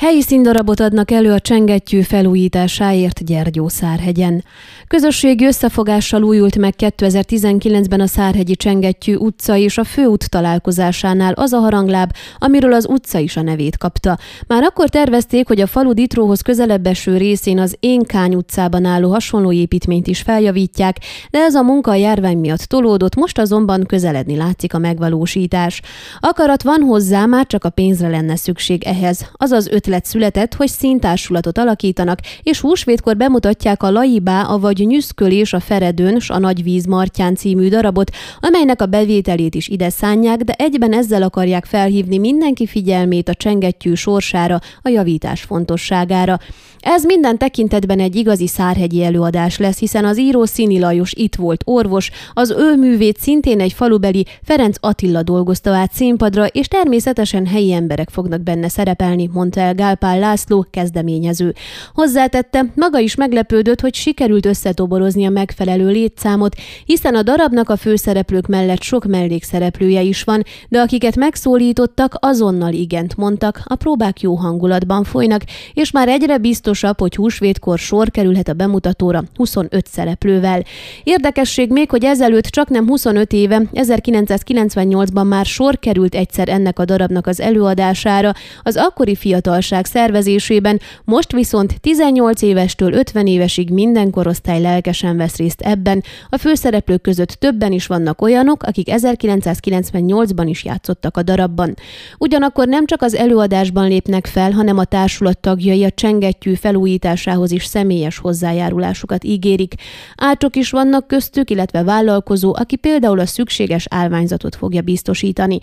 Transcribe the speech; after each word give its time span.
Helyi 0.00 0.22
színdarabot 0.22 0.80
adnak 0.80 1.10
elő 1.10 1.32
a 1.32 1.40
csengettyű 1.40 2.00
felújításáért 2.00 3.24
Gyergyószárhegyen. 3.24 4.44
Közösségi 4.86 5.44
összefogással 5.46 6.22
újult 6.22 6.58
meg 6.58 6.74
2019-ben 6.78 8.00
a 8.00 8.06
Szárhegyi 8.06 8.56
Csengettyű 8.56 9.14
utca 9.14 9.56
és 9.56 9.78
a 9.78 9.84
főút 9.84 10.30
találkozásánál 10.30 11.32
az 11.32 11.52
a 11.52 11.58
harangláb, 11.58 12.12
amiről 12.38 12.72
az 12.72 12.86
utca 12.88 13.18
is 13.18 13.36
a 13.36 13.42
nevét 13.42 13.78
kapta. 13.78 14.18
Már 14.46 14.62
akkor 14.62 14.88
tervezték, 14.88 15.46
hogy 15.46 15.60
a 15.60 15.66
falu 15.66 15.92
Ditróhoz 15.92 16.40
közelebb 16.40 16.86
eső 16.86 17.16
részén 17.16 17.58
az 17.58 17.76
Énkány 17.80 18.34
utcában 18.34 18.84
álló 18.84 19.10
hasonló 19.10 19.52
építményt 19.52 20.06
is 20.06 20.20
feljavítják, 20.20 20.96
de 21.30 21.38
ez 21.38 21.54
a 21.54 21.62
munka 21.62 21.90
a 21.90 21.94
járvány 21.94 22.38
miatt 22.38 22.62
tolódott, 22.62 23.14
most 23.14 23.38
azonban 23.38 23.84
közeledni 23.86 24.36
látszik 24.36 24.74
a 24.74 24.78
megvalósítás. 24.78 25.82
Akarat 26.20 26.62
van 26.62 26.80
hozzá, 26.80 27.26
már 27.26 27.46
csak 27.46 27.64
a 27.64 27.70
pénzre 27.70 28.08
lenne 28.08 28.36
szükség 28.36 28.84
ehhez. 28.84 29.30
Azaz 29.36 29.66
ötlet 29.66 29.88
ötlet 29.90 30.04
született, 30.04 30.54
hogy 30.54 30.68
színtársulatot 30.68 31.58
alakítanak, 31.58 32.18
és 32.42 32.60
húsvétkor 32.60 33.16
bemutatják 33.16 33.82
a 33.82 33.90
Laibá, 33.90 34.42
avagy 34.42 34.86
Nyüszkölés 34.86 35.52
a 35.52 35.60
Feredőn, 35.60 36.18
s 36.18 36.30
a 36.30 36.38
Nagy 36.38 36.62
Víz 36.62 36.84
Martyán 36.86 37.34
című 37.34 37.68
darabot, 37.68 38.10
amelynek 38.40 38.82
a 38.82 38.86
bevételét 38.86 39.54
is 39.54 39.68
ide 39.68 39.90
szánják, 39.90 40.38
de 40.38 40.52
egyben 40.52 40.92
ezzel 40.92 41.22
akarják 41.22 41.64
felhívni 41.64 42.18
mindenki 42.18 42.66
figyelmét 42.66 43.28
a 43.28 43.34
csengettyű 43.34 43.94
sorsára, 43.94 44.60
a 44.82 44.88
javítás 44.88 45.42
fontosságára. 45.42 46.38
Ez 46.80 47.04
minden 47.04 47.38
tekintetben 47.38 48.00
egy 48.00 48.16
igazi 48.16 48.46
szárhegyi 48.46 49.04
előadás 49.04 49.58
lesz, 49.58 49.78
hiszen 49.78 50.04
az 50.04 50.18
író 50.18 50.44
Színi 50.44 50.78
Lajos 50.78 51.12
itt 51.12 51.34
volt 51.34 51.62
orvos, 51.64 52.10
az 52.32 52.50
ő 52.50 52.76
művét 52.76 53.18
szintén 53.18 53.60
egy 53.60 53.72
falubeli 53.72 54.26
Ferenc 54.42 54.76
Attila 54.80 55.22
dolgozta 55.22 55.70
át 55.70 55.92
színpadra, 55.92 56.46
és 56.46 56.68
természetesen 56.68 57.46
helyi 57.46 57.72
emberek 57.72 58.10
fognak 58.10 58.40
benne 58.40 58.68
szerepelni, 58.68 59.30
mondta 59.32 59.60
el 59.60 59.74
Gálpál 59.80 60.18
László, 60.18 60.66
kezdeményező. 60.70 61.54
Hozzátette, 61.94 62.64
maga 62.74 62.98
is 62.98 63.14
meglepődött, 63.14 63.80
hogy 63.80 63.94
sikerült 63.94 64.46
összetoborozni 64.46 65.26
a 65.26 65.30
megfelelő 65.30 65.88
létszámot, 65.88 66.54
hiszen 66.84 67.14
a 67.14 67.22
darabnak 67.22 67.68
a 67.68 67.76
főszereplők 67.76 68.46
mellett 68.46 68.82
sok 68.82 69.04
mellékszereplője 69.04 70.00
is 70.02 70.22
van, 70.22 70.42
de 70.68 70.80
akiket 70.80 71.16
megszólítottak, 71.16 72.16
azonnal 72.20 72.72
igent 72.72 73.16
mondtak, 73.16 73.62
a 73.64 73.74
próbák 73.74 74.20
jó 74.20 74.34
hangulatban 74.34 75.04
folynak, 75.04 75.42
és 75.74 75.90
már 75.90 76.08
egyre 76.08 76.38
biztosabb, 76.38 76.98
hogy 77.00 77.14
húsvétkor 77.14 77.78
sor 77.78 78.10
kerülhet 78.10 78.48
a 78.48 78.52
bemutatóra 78.52 79.22
25 79.36 79.86
szereplővel. 79.86 80.62
Érdekesség 81.02 81.70
még, 81.70 81.90
hogy 81.90 82.04
ezelőtt 82.04 82.46
csak 82.46 82.68
nem 82.68 82.86
25 82.86 83.32
éve, 83.32 83.62
1998-ban 83.72 85.28
már 85.28 85.44
sor 85.44 85.78
került 85.78 86.14
egyszer 86.14 86.48
ennek 86.48 86.78
a 86.78 86.84
darabnak 86.84 87.26
az 87.26 87.40
előadására, 87.40 88.32
az 88.62 88.76
akkori 88.76 89.14
fiatal 89.14 89.60
fiatalság 89.70 89.84
szervezésében, 89.84 90.80
most 91.04 91.32
viszont 91.32 91.80
18 91.80 92.42
évestől 92.42 92.92
50 92.92 93.26
évesig 93.26 93.70
minden 93.70 94.10
korosztály 94.10 94.60
lelkesen 94.60 95.16
vesz 95.16 95.36
részt 95.36 95.60
ebben, 95.60 96.02
a 96.28 96.36
főszereplők 96.36 97.00
között 97.00 97.28
többen 97.28 97.72
is 97.72 97.86
vannak 97.86 98.22
olyanok, 98.22 98.62
akik 98.62 98.88
1998-ban 98.90 100.44
is 100.44 100.64
játszottak 100.64 101.16
a 101.16 101.22
darabban. 101.22 101.74
Ugyanakkor 102.18 102.68
nem 102.68 102.86
csak 102.86 103.02
az 103.02 103.14
előadásban 103.14 103.88
lépnek 103.88 104.26
fel, 104.26 104.50
hanem 104.50 104.78
a 104.78 104.84
társulat 104.84 105.38
tagjai 105.38 105.84
a 105.84 105.90
csengettyű 105.90 106.54
felújításához 106.54 107.50
is 107.50 107.64
személyes 107.64 108.18
hozzájárulásukat 108.18 109.24
ígérik. 109.24 109.74
Ácsok 110.16 110.56
is 110.56 110.70
vannak 110.70 111.06
köztük, 111.06 111.50
illetve 111.50 111.82
vállalkozó, 111.82 112.54
aki 112.58 112.76
például 112.76 113.18
a 113.18 113.26
szükséges 113.26 113.86
állványzatot 113.90 114.56
fogja 114.56 114.80
biztosítani. 114.82 115.58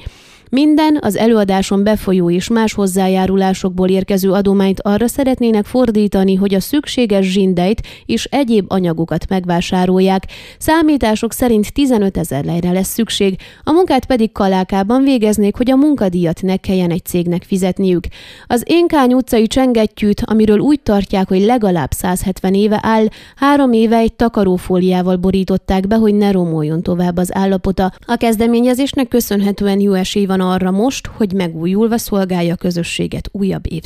Minden 0.49 0.97
az 1.01 1.15
előadáson 1.15 1.83
befolyó 1.83 2.29
és 2.29 2.47
más 2.47 2.73
hozzájárulásokból 2.73 3.89
érkező 3.97 4.31
adományt 4.31 4.81
arra 4.81 5.07
szeretnének 5.07 5.65
fordítani, 5.65 6.35
hogy 6.35 6.53
a 6.53 6.59
szükséges 6.59 7.25
zsindeit 7.25 7.81
és 8.05 8.25
egyéb 8.31 8.65
anyagokat 8.71 9.29
megvásárolják. 9.29 10.23
Számítások 10.57 11.33
szerint 11.33 11.73
15 11.73 12.17
ezer 12.17 12.43
lejre 12.45 12.71
lesz 12.71 12.93
szükség, 12.93 13.39
a 13.63 13.71
munkát 13.71 14.05
pedig 14.05 14.31
kalákában 14.31 15.03
végeznék, 15.03 15.55
hogy 15.55 15.71
a 15.71 15.75
munkadíjat 15.75 16.41
ne 16.41 16.57
kelljen 16.57 16.91
egy 16.91 17.05
cégnek 17.05 17.43
fizetniük. 17.43 18.03
Az 18.47 18.63
Énkány 18.65 19.13
utcai 19.13 19.47
csengettyűt, 19.47 20.21
amiről 20.25 20.59
úgy 20.59 20.79
tartják, 20.79 21.27
hogy 21.27 21.41
legalább 21.41 21.91
170 21.91 22.53
éve 22.53 22.79
áll, 22.81 23.05
három 23.35 23.71
éve 23.71 23.97
egy 23.97 24.13
takarófóliával 24.13 25.15
borították 25.15 25.87
be, 25.87 25.95
hogy 25.95 26.13
ne 26.13 26.31
romoljon 26.31 26.81
tovább 26.81 27.17
az 27.17 27.35
állapota. 27.35 27.91
A 28.05 28.15
kezdeményezésnek 28.15 29.07
köszönhetően 29.07 29.79
jó 29.79 29.93
esély 29.93 30.25
van 30.25 30.41
arra 30.41 30.71
most, 30.71 31.07
hogy 31.07 31.33
megújulva 31.33 31.97
szolgálja 31.97 32.53
a 32.53 32.55
közösséget 32.55 33.29
újabb 33.31 33.65